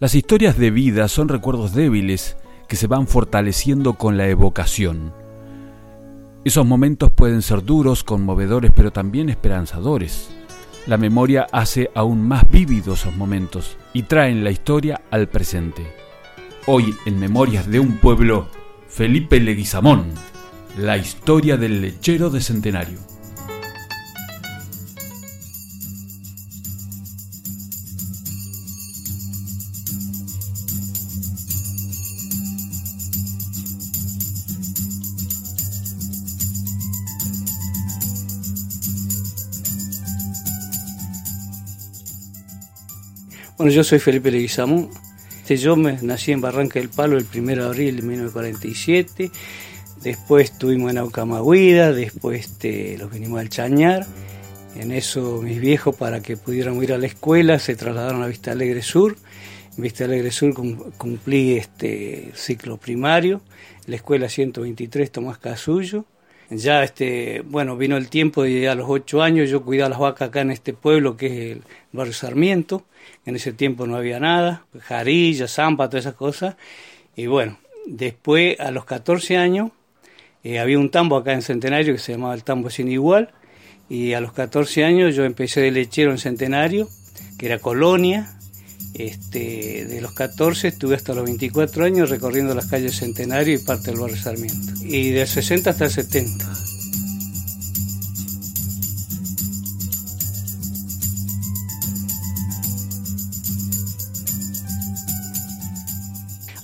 [0.00, 5.12] Las historias de vida son recuerdos débiles que se van fortaleciendo con la evocación.
[6.42, 10.30] Esos momentos pueden ser duros, conmovedores, pero también esperanzadores.
[10.86, 15.86] La memoria hace aún más vívidos esos momentos y traen la historia al presente.
[16.66, 18.48] Hoy, en Memorias de un Pueblo,
[18.88, 20.06] Felipe Leguizamón,
[20.78, 23.09] la historia del lechero de Centenario.
[43.60, 44.88] Bueno, yo soy Felipe Leguizamón.
[45.36, 49.30] Este, yo me, nací en Barranca del Palo el 1 de abril de 1947.
[50.02, 54.06] Después estuvimos en Aucamahuida, después este, los vinimos al Chañar.
[54.76, 58.52] En eso mis viejos, para que pudiéramos ir a la escuela, se trasladaron a Vista
[58.52, 59.18] Alegre Sur.
[59.76, 60.54] En Vista Alegre Sur
[60.96, 63.42] cumplí este ciclo primario,
[63.84, 66.06] la escuela 123 Tomás Casullo.
[66.52, 70.28] Ya, este, bueno, vino el tiempo de a los ocho años yo cuidaba las vacas
[70.28, 72.84] acá en este pueblo que es el barrio Sarmiento.
[73.24, 76.56] En ese tiempo no había nada, jarilla, zampa, todas esas cosas.
[77.14, 79.70] Y bueno, después a los 14 años
[80.42, 83.30] eh, había un tambo acá en Centenario que se llamaba el tambo sin igual.
[83.88, 86.88] Y a los 14 años yo empecé de lechero en Centenario,
[87.38, 88.39] que era colonia.
[88.94, 93.90] Este, de los 14 estuve hasta los 24 años recorriendo las calles Centenario y parte
[93.90, 94.72] del barrio Sarmiento.
[94.82, 96.60] Y del 60 hasta el 70.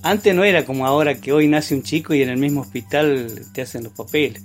[0.07, 3.43] Antes no era como ahora que hoy nace un chico y en el mismo hospital
[3.53, 4.41] te hacen los papeles.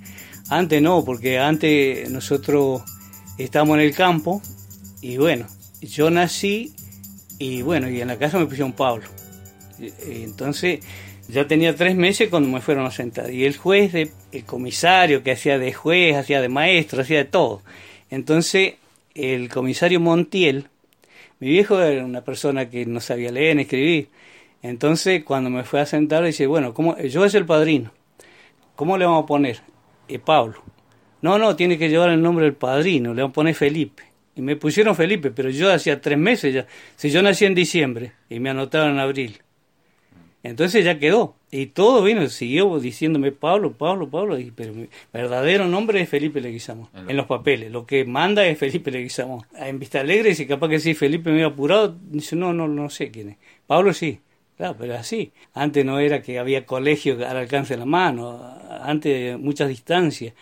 [0.49, 2.81] Antes no, porque antes nosotros
[3.37, 4.41] estábamos en el campo
[5.01, 5.45] y bueno,
[5.81, 6.73] yo nací
[7.41, 9.05] y bueno, y en la casa me pusieron Pablo.
[10.05, 10.79] Entonces
[11.27, 13.31] ya tenía tres meses cuando me fueron a sentar.
[13.31, 17.25] Y el juez, de, el comisario que hacía de juez, hacía de maestro, hacía de
[17.25, 17.63] todo.
[18.11, 18.75] Entonces
[19.15, 20.67] el comisario Montiel,
[21.39, 24.09] mi viejo era una persona que no sabía leer ni escribir.
[24.61, 26.95] Entonces, cuando me fue a sentar, dice, bueno, ¿cómo?
[26.99, 27.91] yo es el padrino.
[28.75, 29.61] ¿Cómo le vamos a poner?
[30.07, 30.61] Eh, Pablo.
[31.23, 34.10] No, no, tiene que llevar el nombre del padrino, le vamos a poner Felipe.
[34.35, 36.67] Y me pusieron Felipe, pero yo hacía tres meses ya.
[36.95, 39.41] Si yo nací en diciembre y me anotaron en abril.
[40.43, 41.35] Entonces ya quedó.
[41.51, 44.39] Y todo vino, siguió diciéndome Pablo, Pablo, Pablo.
[44.39, 46.87] Y, pero mi verdadero nombre es Felipe Leguizamón.
[47.07, 47.71] En los papeles.
[47.71, 49.45] Lo que manda es Felipe Leguizamón.
[49.55, 52.89] En Vista Alegre, si capaz que sí, Felipe me había apurado, dice, no, no, no
[52.89, 53.37] sé quién es.
[53.67, 54.21] Pablo sí.
[54.57, 55.31] Claro, pero así.
[55.53, 58.39] Antes no era que había colegio al alcance de la mano,
[58.83, 60.33] antes muchas distancias.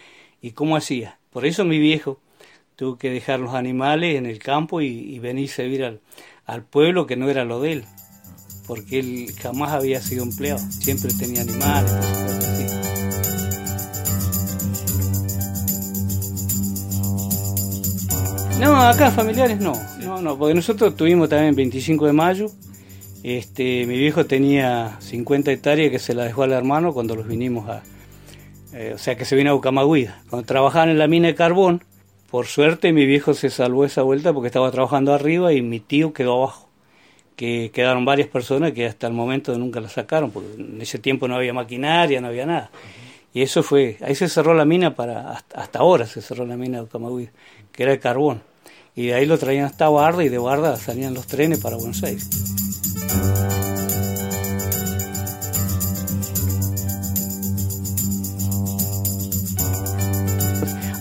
[0.42, 1.20] ¿Y cómo hacía?
[1.32, 2.20] Por eso mi viejo
[2.80, 6.00] tuvo que dejar los animales en el campo y, venirse a vivir
[6.46, 7.86] al, pueblo que no era lo de él,
[8.68, 11.92] porque él jamás había sido empleado, siempre tenía animales.
[18.62, 22.50] No, acá familiares no, no, no, porque nosotros tuvimos también 25 de mayo,
[23.24, 27.68] este, mi viejo tenía 50 hectáreas que se la dejó al hermano cuando los vinimos
[27.68, 27.84] a...
[28.72, 30.22] Eh, o sea, que se vino a Bucamagüida.
[30.30, 31.84] Cuando trabajaban en la mina de carbón,
[32.30, 36.14] por suerte mi viejo se salvó esa vuelta porque estaba trabajando arriba y mi tío
[36.14, 36.70] quedó abajo.
[37.36, 41.28] Que quedaron varias personas que hasta el momento nunca la sacaron, porque en ese tiempo
[41.28, 42.70] no había maquinaria, no había nada.
[43.34, 46.78] Y eso fue, ahí se cerró la mina para, hasta, ahora se cerró la mina
[46.78, 47.32] de Bucamagüida,
[47.72, 48.42] que era el carbón.
[48.96, 52.04] Y de ahí lo traían hasta Barda y de Barda salían los trenes para Buenos
[52.04, 52.30] Aires.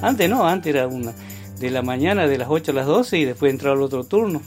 [0.00, 1.12] Antes no, antes era una
[1.58, 4.40] de la mañana, de las 8 a las 12 y después entraba el otro turno.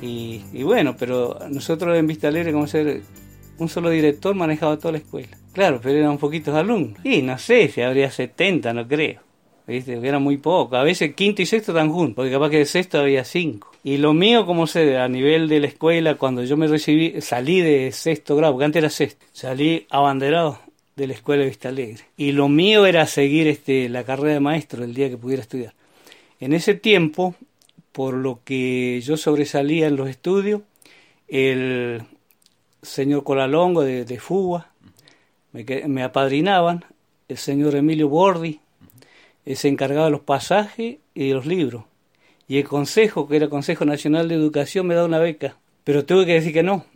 [0.00, 3.02] Y, bueno, pero nosotros en Vista Alegre, como ser
[3.58, 5.36] un solo director, manejaba toda la escuela.
[5.52, 6.98] Claro, pero eran poquitos alumnos.
[7.04, 9.20] Y no sé, si habría 70, no creo.
[9.64, 9.96] ¿Viste?
[10.02, 10.74] Era muy poco.
[10.74, 13.70] A veces quinto y sexto están juntos, porque capaz que de sexto había cinco.
[13.84, 17.60] Y lo mío, como sé, a nivel de la escuela, cuando yo me recibí, salí
[17.60, 20.58] de sexto grado, porque antes era sexto, salí abanderado
[21.02, 22.04] de la escuela de Vista Alegre.
[22.16, 25.74] Y lo mío era seguir este, la carrera de maestro el día que pudiera estudiar.
[26.38, 27.34] En ese tiempo,
[27.90, 30.62] por lo que yo sobresalía en los estudios,
[31.26, 32.04] el
[32.82, 34.70] señor Colalongo de, de Fuga
[35.52, 36.84] me, me apadrinaban,
[37.28, 38.60] el señor Emilio Bordi
[39.44, 41.82] se encargaba de los pasajes y de los libros.
[42.46, 45.56] Y el Consejo, que era el Consejo Nacional de Educación, me da una beca.
[45.82, 46.86] Pero tuve que decir que no,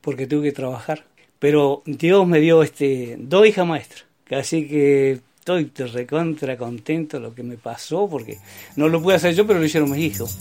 [0.00, 1.04] porque tuve que trabajar.
[1.38, 4.04] Pero Dios me dio este, dos hijas maestras.
[4.30, 8.38] Así que estoy recontra contento lo que me pasó porque
[8.74, 10.36] no lo pude hacer yo, pero lo hicieron mis hijos.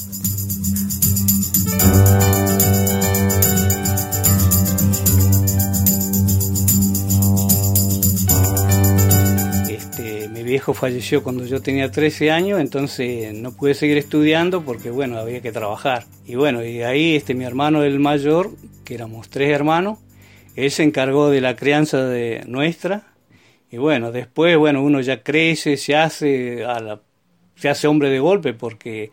[9.69, 14.89] Este, mi viejo falleció cuando yo tenía 13 años, entonces no pude seguir estudiando porque
[14.89, 16.05] bueno, había que trabajar.
[16.25, 18.49] Y bueno, y ahí este mi hermano el mayor,
[18.83, 19.99] que éramos tres hermanos,
[20.55, 23.03] él se encargó de la crianza de nuestra.
[23.71, 26.63] Y bueno, después, bueno, uno ya crece, se hace,
[27.55, 29.11] se hace hombre de golpe porque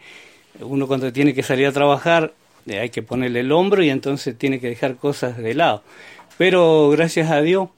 [0.60, 2.32] uno cuando tiene que salir a trabajar
[2.66, 5.82] eh, hay que ponerle el hombro y entonces tiene que dejar cosas de lado.
[6.38, 7.68] Pero gracias a Dios,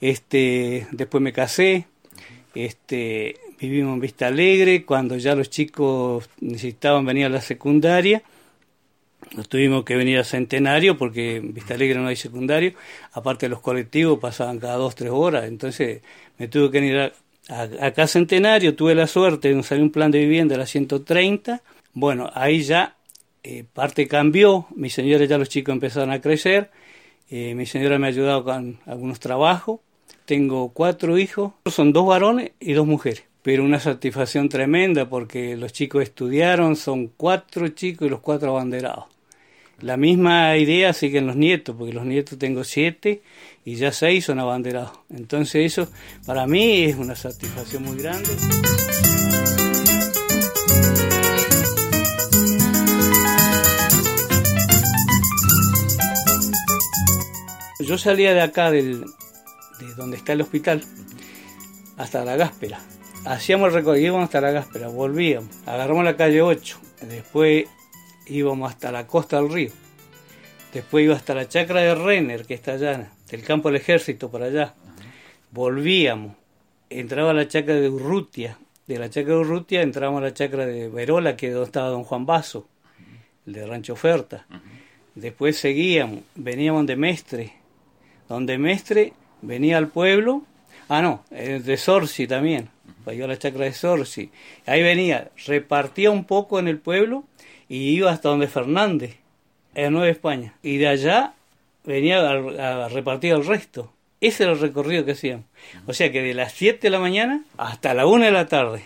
[0.00, 1.86] este, después me casé,
[2.54, 8.22] este, vivimos en Vista Alegre, cuando ya los chicos necesitaban venir a la secundaria,
[9.34, 12.74] nos tuvimos que venir a Centenario porque en Vista Alegre no hay secundario,
[13.12, 16.02] aparte los colectivos pasaban cada dos, tres horas, entonces
[16.38, 17.12] me tuve que venir
[17.48, 20.66] a, acá a Centenario, tuve la suerte de salir un plan de vivienda a la
[20.66, 21.62] 130,
[21.94, 22.96] bueno, ahí ya
[23.42, 26.70] eh, parte cambió, mi señora ya los chicos empezaron a crecer,
[27.30, 29.80] eh, mi señora me ha ayudado con algunos trabajos,
[30.26, 35.72] tengo cuatro hijos, son dos varones y dos mujeres, pero una satisfacción tremenda porque los
[35.72, 39.11] chicos estudiaron, son cuatro chicos y los cuatro abanderados.
[39.82, 43.20] La misma idea siguen los nietos, porque los nietos tengo siete
[43.64, 44.92] y ya seis son abanderados.
[45.10, 45.88] Entonces eso
[46.24, 48.30] para mí es una satisfacción muy grande.
[57.80, 59.04] Yo salía de acá del,
[59.96, 60.84] donde está el hospital,
[61.96, 62.78] hasta la Gáspera.
[63.24, 66.78] Hacíamos el recorrido, íbamos hasta la Gáspera, volvíamos, agarramos la calle 8,
[67.08, 67.66] después
[68.26, 69.70] íbamos hasta la costa del río,
[70.72, 74.46] después iba hasta la chacra de Renner, que está allá, del campo del ejército para
[74.46, 74.74] allá,
[75.50, 76.34] volvíamos,
[76.90, 80.66] entraba a la chacra de Urrutia, de la chacra de Urrutia entrábamos a la chacra
[80.66, 82.68] de Verola, que es donde estaba don Juan Basso,
[83.46, 84.46] el de Rancho Oferta.
[85.14, 87.52] Después seguíamos, veníamos de Mestre,
[88.28, 90.42] donde Mestre venía al pueblo,
[90.88, 92.68] ah no, eh, de Sorsi también,
[93.06, 94.30] yo a la chacra de Sorsi,
[94.66, 97.24] ahí venía, repartía un poco en el pueblo
[97.72, 99.16] y iba hasta donde Fernández,
[99.74, 101.32] en Nueva España, y de allá
[101.84, 103.90] venía a, repartir el resto.
[104.20, 105.46] Ese era el recorrido que hacíamos.
[105.86, 108.84] O sea que de las 7 de la mañana hasta la 1 de la tarde.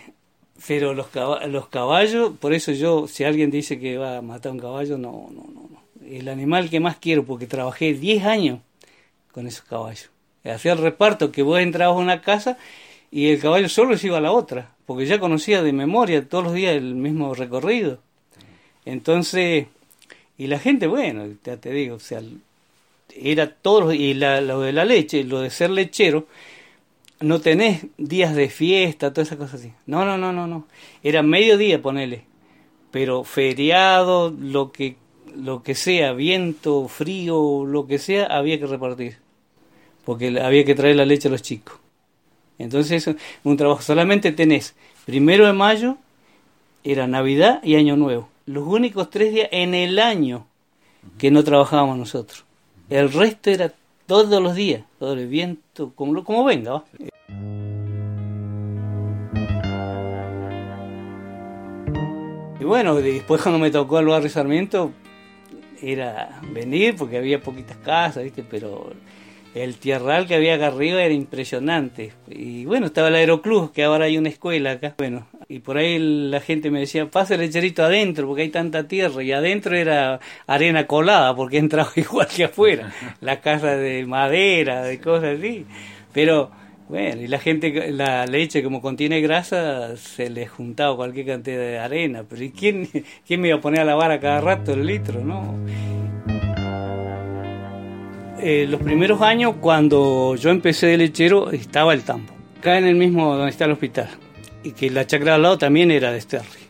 [0.67, 1.07] Pero los,
[1.49, 5.27] los caballos, por eso yo, si alguien dice que va a matar un caballo, no,
[5.31, 5.69] no, no.
[5.69, 5.83] no.
[6.07, 8.59] El animal que más quiero, porque trabajé 10 años
[9.33, 10.09] con esos caballos
[10.51, 12.57] hacía el reparto que vos entrabas a una casa
[13.11, 16.45] y el caballo solo se iba a la otra, porque ya conocía de memoria todos
[16.45, 17.99] los días el mismo recorrido.
[18.87, 19.67] Entonces,
[20.37, 22.21] y la gente, bueno, ya te digo, o sea,
[23.15, 26.27] era todo, y lo de la leche, lo de ser lechero,
[27.19, 29.73] no tenés días de fiesta, todas esas cosas así.
[29.87, 30.67] No, no, no, no, no.
[31.03, 32.25] Era mediodía, ponele.
[32.91, 34.95] Pero feriado, lo que,
[35.35, 39.17] lo que sea, viento, frío, lo que sea, había que repartir
[40.07, 41.77] porque había que traer la leche a los chicos.
[42.57, 43.09] Entonces,
[43.43, 43.81] un trabajo.
[43.81, 44.73] Solamente tenés
[45.05, 45.97] primero de mayo,
[46.85, 48.29] era Navidad y Año Nuevo.
[48.47, 50.47] Los únicos tres días en el año
[51.17, 52.45] que no trabajábamos nosotros.
[52.89, 53.73] El resto era
[54.05, 56.81] todos los días, todo el viento, como, como venga.
[62.57, 64.93] Y bueno, después cuando me tocó el barrio Sarmiento,
[65.81, 68.45] era venir porque había poquitas casas, ¿viste?
[68.49, 68.93] Pero
[69.55, 72.13] el tierral que había acá arriba era impresionante.
[72.29, 74.95] Y bueno, estaba el aeroclub, que ahora hay una escuela acá.
[74.97, 78.87] Bueno, y por ahí la gente me decía, pase el lecherito adentro, porque hay tanta
[78.87, 79.23] tierra.
[79.23, 82.91] Y adentro era arena colada, porque entraba igual que afuera.
[83.21, 85.65] La casa de madera, de cosas así.
[86.11, 86.51] Pero
[86.89, 91.79] bueno, y la gente, la leche como contiene grasa, se le juntaba cualquier cantidad de
[91.79, 92.25] arena.
[92.27, 92.89] Pero ¿y quién,
[93.25, 95.23] quién me iba a poner a lavar a cada rato el litro?
[95.23, 95.55] No.
[98.39, 102.33] Eh, los primeros años, cuando yo empecé de lechero, estaba el tambo.
[102.59, 104.09] Acá en el mismo donde está el hospital.
[104.67, 106.67] Y que la chacra al lado también era de Sterling.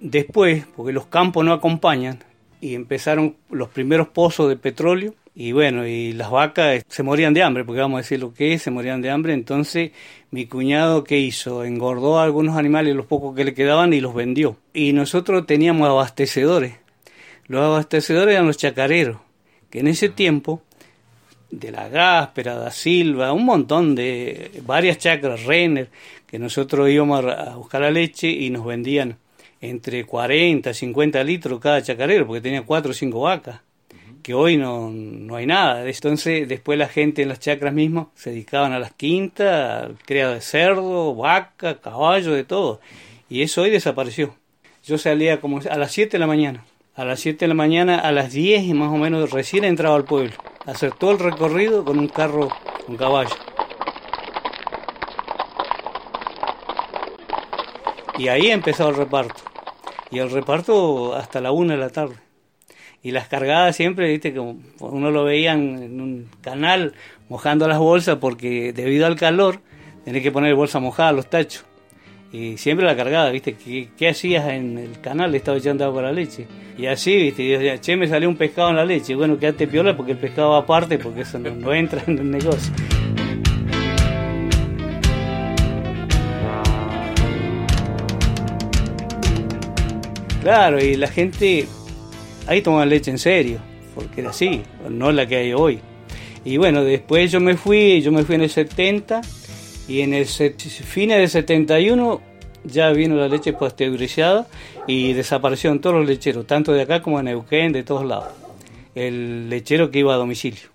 [0.00, 2.22] Después, porque los campos no acompañan,
[2.60, 7.42] y empezaron los primeros pozos de petróleo, y bueno, y las vacas se morían de
[7.42, 9.32] hambre, porque vamos a decir lo que es, se morían de hambre.
[9.32, 9.92] Entonces,
[10.30, 11.64] mi cuñado, ¿qué hizo?
[11.64, 14.58] Engordó a algunos animales, los pocos que le quedaban, y los vendió.
[14.74, 16.74] Y nosotros teníamos abastecedores.
[17.46, 19.16] Los abastecedores eran los chacareros,
[19.70, 20.60] que en ese tiempo
[21.50, 25.88] de la Gáspera, da Silva, un montón de varias chacras, Renner,
[26.32, 29.18] que nosotros íbamos a buscar la leche y nos vendían
[29.60, 33.60] entre 40 50 litros cada chacarero, porque tenía cuatro o cinco vacas,
[34.22, 35.86] que hoy no, no hay nada.
[35.86, 40.40] Entonces, después la gente en las chacras mismas se dedicaban a las quintas, crea de
[40.40, 42.80] cerdo, vaca, caballo, de todo.
[43.28, 44.34] Y eso hoy desapareció.
[44.84, 46.64] Yo salía como a las 7 de la mañana.
[46.94, 49.96] A las 7 de la mañana, a las 10 y más o menos recién entraba
[49.96, 50.32] al pueblo
[50.64, 52.48] hacer todo el recorrido con un carro
[52.86, 53.34] con caballo.
[58.18, 59.42] Y ahí empezó el reparto.
[60.10, 62.16] Y el reparto hasta la una de la tarde.
[63.02, 66.94] Y las cargadas siempre, viste, como uno lo veía en un canal
[67.28, 69.60] mojando las bolsas porque debido al calor
[70.04, 71.64] tenés que poner bolsa mojada a los tachos.
[72.32, 75.34] Y siempre la cargada, viste, ¿qué, hacías en el canal?
[75.34, 76.46] Estaba echando agua la leche.
[76.78, 79.14] Y así, viste, y decía, che, me salió un pescado en la leche.
[79.14, 82.72] Bueno, quédate piola porque el pescado va aparte porque eso no entra en el negocio.
[90.42, 91.68] Claro, y la gente
[92.48, 93.60] ahí tomaba leche en serio,
[93.94, 95.78] porque era así, no la que hay hoy.
[96.44, 99.20] Y bueno, después yo me fui, yo me fui en el 70
[99.86, 102.20] y en el fines del 71
[102.64, 104.48] ya vino la leche pasteurizada
[104.88, 108.32] y desaparecieron todos los lecheros, tanto de acá como de Neuquén, de todos lados.
[108.96, 110.70] El lechero que iba a domicilio.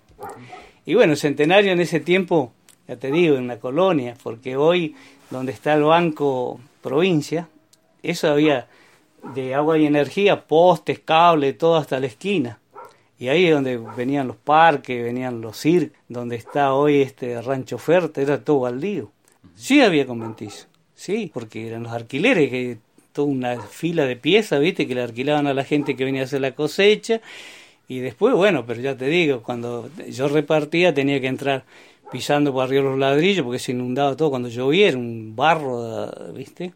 [0.86, 2.54] Y bueno, Centenario en ese tiempo,
[2.88, 4.94] ya te digo, en la colonia, porque hoy
[5.30, 7.48] donde está el Banco Provincia,
[8.02, 8.66] eso había
[9.22, 12.58] de agua y energía, postes, cable, todo hasta la esquina.
[13.18, 17.76] Y ahí es donde venían los parques, venían los circos, donde está hoy este rancho
[17.76, 19.10] oferta, era todo baldío.
[19.56, 22.78] Sí había conventizo, sí, porque eran los alquileres, que
[23.12, 26.24] toda una fila de piezas, viste, que le alquilaban a la gente que venía a
[26.26, 27.20] hacer la cosecha.
[27.88, 31.64] Y después, bueno, pero ya te digo, cuando yo repartía tenía que entrar
[32.12, 36.72] pisando por arriba los ladrillos porque se inundaba todo cuando llovía, era un barro, viste,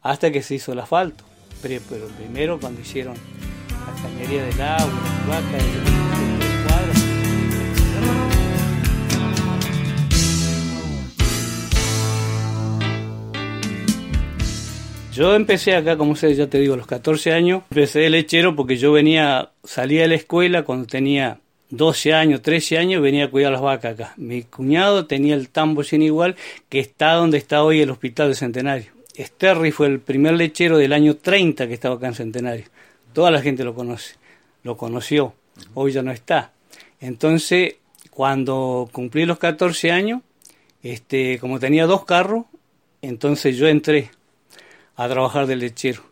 [0.00, 1.24] hasta que se hizo el asfalto
[1.62, 1.80] pero,
[2.18, 3.14] primero cuando hicieron
[3.70, 4.90] la cañería del agua,
[5.28, 6.92] las vacas, el cuadro.
[15.12, 18.56] Yo empecé acá, como sé, ya te digo, a los 14 años, empecé de lechero
[18.56, 21.38] porque yo venía, salía de la escuela cuando tenía
[21.68, 24.14] 12 años, 13 años, venía a cuidar las vacas acá.
[24.16, 26.34] Mi cuñado tenía el tambo sin igual,
[26.68, 29.01] que está donde está hoy el Hospital de Centenario.
[29.18, 32.64] Sterry fue el primer lechero del año 30 que estaba acá en Centenario.
[33.12, 34.14] Toda la gente lo conoce,
[34.62, 35.34] lo conoció,
[35.74, 36.52] hoy ya no está.
[37.00, 37.76] Entonces,
[38.10, 40.22] cuando cumplí los 14 años,
[40.82, 42.46] este, como tenía dos carros,
[43.02, 44.10] entonces yo entré
[44.96, 46.02] a trabajar de lechero.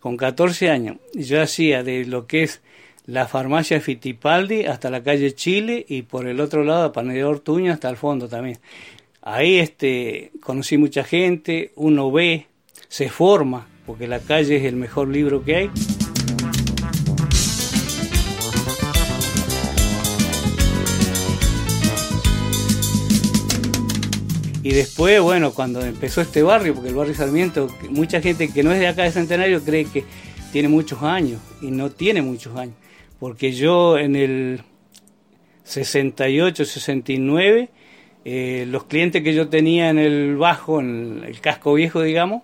[0.00, 2.60] Con 14 años, yo hacía de lo que es
[3.06, 7.74] la farmacia Fitipaldi hasta la calle Chile y por el otro lado, a Panadero Tuña
[7.74, 8.58] hasta el fondo también.
[9.26, 12.46] Ahí este, conocí mucha gente, uno ve,
[12.88, 15.70] se forma, porque la calle es el mejor libro que hay.
[24.62, 28.72] Y después, bueno, cuando empezó este barrio, porque el barrio Sarmiento, mucha gente que no
[28.72, 30.04] es de acá de Centenario cree que
[30.52, 32.76] tiene muchos años, y no tiene muchos años,
[33.18, 34.60] porque yo en el
[35.62, 37.70] 68, 69,
[38.24, 42.42] eh, los clientes que yo tenía en el bajo, en el casco viejo, digamos,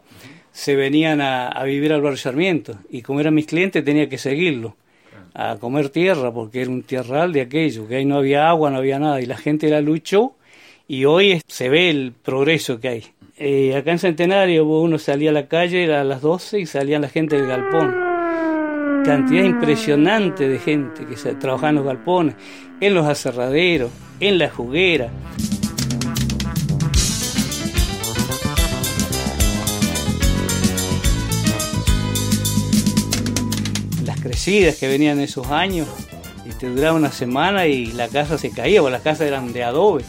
[0.53, 2.77] se venían a, vivir al barrio Sarmiento.
[2.91, 4.77] Y como eran mis clientes, tenía que seguirlo,
[5.33, 8.79] a comer tierra, porque era un tierral de aquello, que ahí no había agua, no
[8.79, 9.21] había nada.
[9.21, 10.35] Y la gente la luchó
[10.87, 13.05] y hoy se ve el progreso que hay.
[13.39, 17.01] Eh, acá en Centenario uno salía a la calle, era a las 12 y salían
[17.03, 17.95] la gente del galpón.
[19.05, 22.35] Cantidad impresionante de gente que trabajaba en los galpones,
[22.83, 25.11] en los aserraderos, en la juguera.
[34.23, 35.89] Que venían esos años
[36.45, 39.65] y te duraba una semana y la casa se caía, porque las casas eran de
[39.65, 40.05] adobe,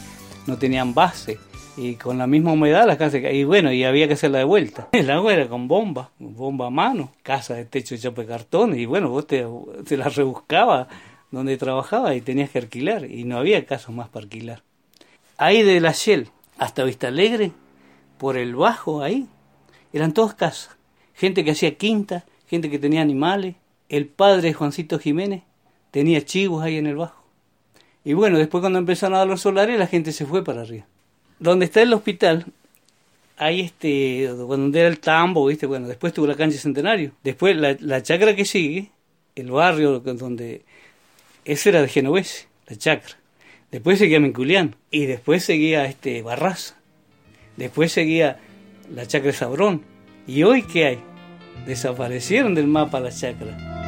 [0.47, 1.39] no tenían base.
[1.77, 3.41] Y con la misma humedad las casas se caían.
[3.41, 4.89] Y bueno, y había que hacerla de vuelta.
[4.91, 8.77] El agua era con bomba, bomba a mano, casa de techo hecho de cartón.
[8.77, 9.45] Y bueno, vos te,
[9.87, 10.87] te la rebuscabas
[11.31, 13.09] donde trabajaba y tenías que alquilar.
[13.09, 14.61] Y no había casos más para alquilar.
[15.37, 17.53] Ahí de la Shell hasta Vista Alegre,
[18.17, 19.27] por el bajo ahí,
[19.93, 20.75] eran todas casas.
[21.15, 23.55] Gente que hacía quinta, gente que tenía animales,
[23.91, 25.43] el padre Juancito Jiménez
[25.91, 27.21] tenía chivos ahí en el bajo.
[28.05, 30.85] Y bueno, después cuando empezaron a dar los solares, la gente se fue para arriba.
[31.39, 32.45] Donde está el hospital,
[33.37, 35.65] ahí este, donde era el tambo, ¿viste?
[35.65, 37.11] Bueno, después tuvo la cancha Centenario.
[37.21, 38.91] Después la, la chacra que sigue,
[39.35, 40.63] el barrio donde...
[41.43, 43.17] Ese era de Genovese, la chacra.
[43.71, 44.77] Después seguía Menculián.
[44.89, 46.77] Y después seguía este Barraza.
[47.57, 48.39] Después seguía
[48.95, 49.83] la chacra Sabrón.
[50.27, 50.99] ¿Y hoy qué hay?
[51.65, 53.80] Desaparecieron del mapa la chacra.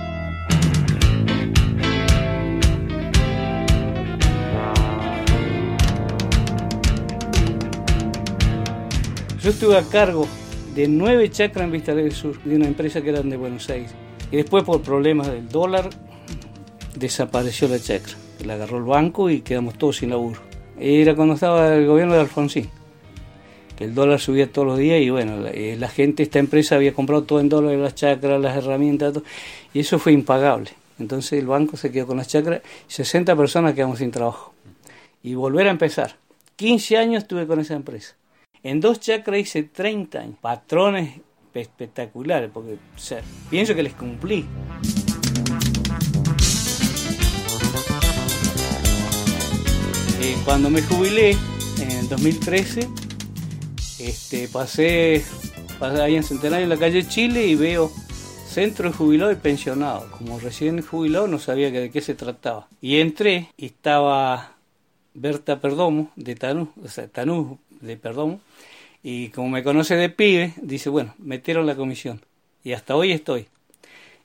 [9.43, 10.25] Yo estuve a cargo
[10.73, 13.91] de nueve chacras en Vista del Sur, de una empresa que era de Buenos Aires.
[14.31, 15.89] Y después, por problemas del dólar,
[16.95, 18.13] desapareció la chacra.
[18.45, 20.39] La agarró el banco y quedamos todos sin laburo.
[20.79, 22.69] Era cuando estaba el gobierno de Alfonsín,
[23.81, 27.23] el dólar subía todos los días y bueno, la, eh, gente, esta empresa había comprado
[27.23, 29.13] todo en dólares, las chacras, las herramientas,
[29.73, 30.71] y eso fue impagable.
[30.99, 34.53] Entonces el banco se quedó con las chacras, 60 personas quedamos sin trabajo.
[35.21, 36.15] Y volver a empezar.
[36.55, 38.15] 15 años estuve con esa empresa.
[38.65, 40.37] En dos chacras hice 30 años.
[40.39, 41.19] Patrones
[41.53, 42.77] espectaculares, porque
[43.49, 44.45] pienso que les cumplí.
[50.21, 51.31] Eh, cuando me jubilé,
[51.81, 52.87] en el 2013,
[53.99, 55.25] este, pasé,
[55.77, 57.91] pasé ahí en Centenario en la calle Chile y veo
[58.47, 60.09] centro de jubilado y pensionado.
[60.11, 62.69] Como recién jubilado no sabía de qué se trataba.
[62.79, 64.53] Y entré estaba
[65.13, 67.09] Berta Perdomo de Tanú, o sea,
[67.83, 68.39] de Perdomo,
[69.03, 72.21] y como me conoce de pibe, dice, bueno, metieron la comisión.
[72.63, 73.47] Y hasta hoy estoy.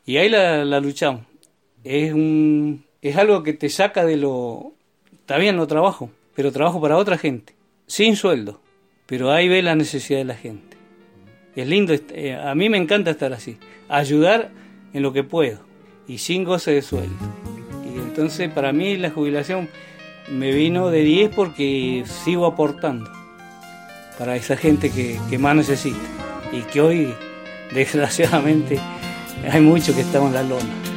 [0.06, 1.22] Y ahí la, la luchamos.
[1.82, 4.72] Es, un, es algo que te saca de lo...
[5.12, 7.54] Está no trabajo, pero trabajo para otra gente,
[7.86, 8.60] sin sueldo.
[9.06, 10.76] Pero ahí ve la necesidad de la gente.
[11.56, 14.50] Es lindo, eh, a mí me encanta estar así, ayudar
[14.94, 15.58] en lo que puedo
[16.06, 17.16] y sin goce de sueldo.
[17.84, 19.68] Y entonces para mí la jubilación
[20.30, 23.17] me vino de 10 porque sigo aportando
[24.18, 25.98] para esa gente que, más necesita
[26.52, 27.14] y que hoy
[27.72, 28.78] desgraciadamente
[29.50, 30.87] hay muchos que estamos en la lona.